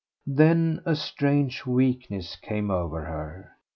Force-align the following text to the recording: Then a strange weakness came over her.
Then 0.25 0.81
a 0.83 0.95
strange 0.95 1.67
weakness 1.67 2.35
came 2.35 2.71
over 2.71 3.05
her. 3.05 3.51